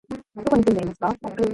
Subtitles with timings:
[0.35, 1.15] どこに住んでいますか？